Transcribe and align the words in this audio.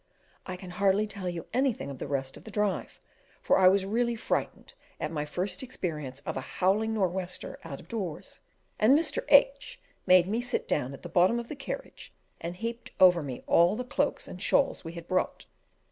I 0.47 0.55
can 0.55 0.71
hardly 0.71 1.05
tell 1.05 1.29
you 1.29 1.45
anything 1.53 1.91
of 1.91 1.99
the 1.99 2.07
rest 2.07 2.35
of 2.35 2.43
the 2.43 2.49
drive, 2.49 2.99
for 3.39 3.59
I 3.59 3.67
was 3.67 3.85
really 3.85 4.15
frightened 4.15 4.73
at 4.99 5.11
my 5.11 5.25
first 5.25 5.61
experience 5.61 6.21
of 6.21 6.35
a 6.35 6.41
"howling 6.41 6.95
nor' 6.95 7.07
wester" 7.07 7.59
out 7.63 7.79
of 7.79 7.87
doors, 7.87 8.39
and 8.79 8.97
Mr. 8.97 9.19
H 9.29 9.79
made 10.07 10.27
me 10.27 10.41
sit 10.41 10.67
down 10.67 10.95
at 10.95 11.03
the 11.03 11.07
bottom 11.07 11.39
of 11.39 11.49
the 11.49 11.55
carriage 11.55 12.11
and 12.39 12.55
heaped 12.55 12.89
over 12.99 13.21
me 13.21 13.43
all 13.45 13.75
the 13.75 13.83
cloaks 13.85 14.27
and 14.27 14.41
shawls 14.41 14.83
we 14.83 14.93
had 14.93 15.07
brought. 15.07 15.45